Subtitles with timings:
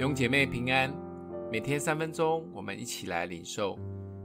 [0.00, 0.90] 弟兄姐妹平安，
[1.52, 3.78] 每天三分钟，我们一起来领受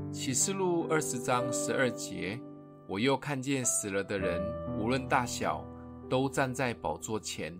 [0.09, 2.39] 启示录二十章十二节。
[2.87, 4.41] 我又看见死了的人，
[4.79, 5.65] 无论大小，
[6.09, 7.53] 都站在宝座前，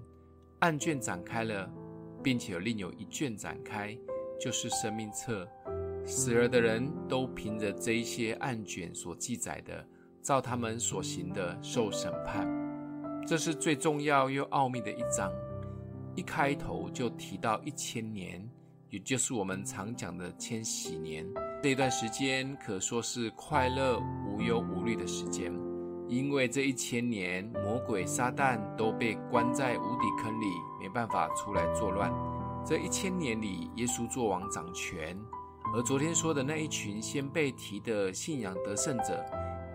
[0.59, 1.69] 案卷展开了，
[2.23, 3.93] 并且另有一卷展开，
[4.39, 5.45] 就是生命册。
[6.05, 9.85] 死了的人都凭着这一些案卷所记载的，
[10.21, 12.47] 照他们所行的受审判。
[13.27, 15.29] 这是最重要又奥秘的一章。
[16.15, 18.41] 一开头就提到一千年，
[18.89, 21.25] 也就是我们常讲的千禧年。
[21.61, 25.51] 这一段时间可说是快乐、无忧无虑的时间，
[26.07, 30.45] 因为这一千年，魔鬼撒旦都被关在无底坑里，
[30.79, 32.11] 没办法出来作乱。
[32.65, 35.17] 这一千年里，耶稣作王掌权，
[35.73, 39.25] 而昨天说的那一群先被提的信仰得胜者，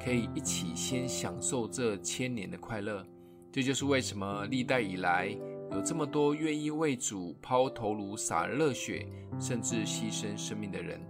[0.03, 3.05] 可以一起先享受这千年的快乐。
[3.53, 5.37] 这就是为什么历代以来，
[5.73, 9.07] 有这么多愿意为主抛头颅、洒热血，
[9.39, 11.01] 甚至牺牲生命的人。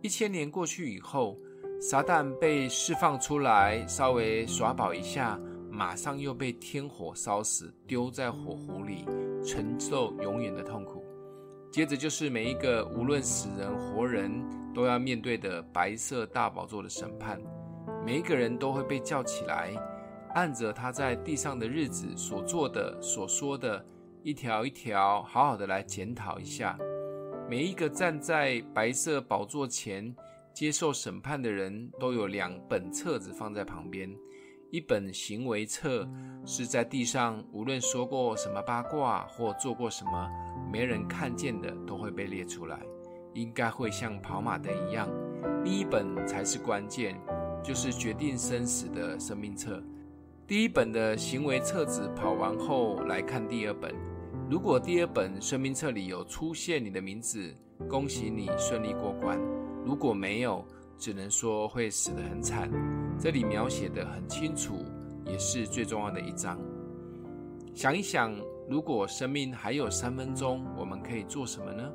[0.00, 1.36] 一千年过去以后，
[1.80, 5.38] 撒旦被释放出来，稍微耍宝一下，
[5.70, 9.04] 马上又被天火烧死，丢在火湖里，
[9.44, 11.04] 承受永远的痛苦。
[11.70, 14.30] 接着就是每一个无论死人活人
[14.72, 17.40] 都要面对的白色大宝座的审判，
[18.06, 19.74] 每一个人都会被叫起来。
[20.34, 23.84] 按着他在地上的日子所做的、所说的，
[24.22, 26.76] 一条一条，好好的来检讨一下。
[27.48, 30.14] 每一个站在白色宝座前
[30.52, 34.10] 接受审判的人，都有两本册子放在旁边。
[34.70, 36.08] 一本行为册
[36.44, 40.28] 是在地上无论说过什么八卦或做过什么
[40.72, 42.80] 没人看见的，都会被列出来，
[43.34, 45.08] 应该会像跑马灯一样。
[45.62, 47.20] 另一本才是关键，
[47.62, 49.80] 就是决定生死的生命册。
[50.46, 53.94] 第一本的行为册子跑完后，来看第二本。
[54.50, 57.56] 如果第二本生命册里有出现你的名字，
[57.88, 59.38] 恭喜你顺利过关；
[59.86, 60.62] 如果没有，
[60.98, 62.70] 只能说会死得很惨。
[63.18, 64.84] 这里描写的很清楚，
[65.24, 66.60] 也是最重要的一章。
[67.74, 68.36] 想一想，
[68.68, 71.90] 如果生命还有三分钟，我们可以做什么呢？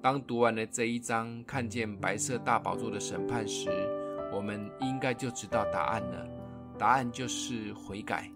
[0.00, 3.68] 当读完了这一章，看见白色大宝座的审判时，
[4.32, 6.26] 我们应该就知道答案了。
[6.78, 8.30] 答案就是悔改，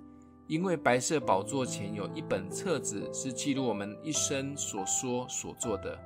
[0.46, 5.98] 因为白色宝座前有一本册子，是记录我们一生所说所做的。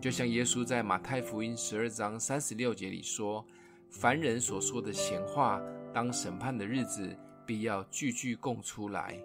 [0.00, 3.44] 就像耶稣在马太福音十二章三十六节里说
[3.90, 5.60] ：“凡人所说的闲话，
[5.92, 9.18] 当审判的日子，必要句句供出来。”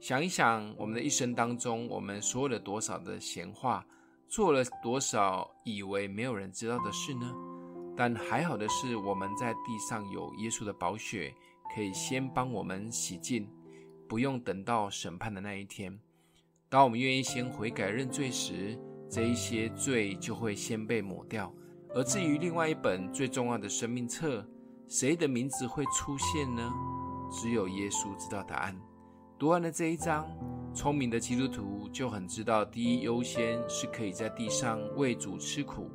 [0.00, 3.86] 想一想，我们的一生当中，我们说了多少的闲话，
[4.28, 7.30] 做了多少以为没有人知道的事呢？
[7.96, 11.32] 但还好的是，我们在地上有耶稣的宝血。
[11.74, 13.48] 可以先帮我们洗净，
[14.08, 15.98] 不用等到审判的那一天。
[16.68, 21.52] 当我们愿意先悔改认罪时，这一些罪就会先被抹掉。
[21.92, 24.46] 而至于另外一本最重要的生命册，
[24.86, 26.72] 谁的名字会出现呢？
[27.32, 28.80] 只有耶稣知道答案。
[29.38, 30.28] 读完了这一章，
[30.74, 35.90] 聪明的基督徒就很知道，第一优先是可以在地上为主吃苦，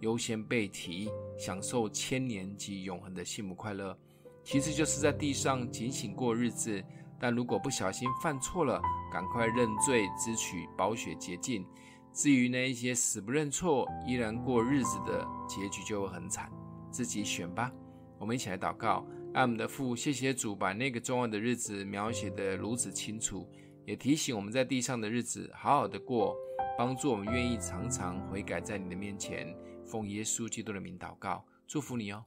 [0.00, 1.08] 优先被提，
[1.38, 3.96] 享受千年及永恒的幸福快乐。
[4.46, 6.80] 其实就是在地上警醒过日子，
[7.18, 8.80] 但如果不小心犯错了，
[9.12, 11.66] 赶快认罪，支取保血洁净。
[12.12, 16.48] 至于那一些死不认错，依然过日子的结局就会很惨，
[16.92, 17.72] 自己选吧。
[18.20, 23.50] 我们一起来祷告，爱我们的父，谢谢主把那个重要的日子描写得如此清楚，
[23.84, 26.36] 也提醒我们在地上的日子好好的过，
[26.78, 29.52] 帮助我们愿意常常悔改在你的面前。
[29.84, 32.24] 奉耶稣基督的名祷告，祝福你哦。